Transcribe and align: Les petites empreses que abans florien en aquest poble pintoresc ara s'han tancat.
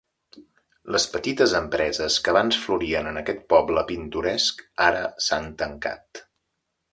Les 0.93 1.03
petites 1.15 1.51
empreses 1.59 2.17
que 2.27 2.33
abans 2.33 2.57
florien 2.61 3.09
en 3.11 3.19
aquest 3.21 3.45
poble 3.55 3.85
pintoresc 3.93 4.65
ara 4.87 5.05
s'han 5.27 5.53
tancat. 5.63 6.25